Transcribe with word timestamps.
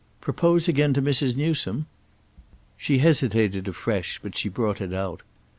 "Propose 0.19 0.67
again 0.67 0.95
to 0.95 1.01
Mrs. 1.03 1.35
Newsome?" 1.35 1.85
She 2.75 2.97
hesitated 2.97 3.67
afresh, 3.67 4.17
but 4.19 4.35
she 4.35 4.49
brought 4.49 4.81
it 4.81 4.93
out. 4.93 5.21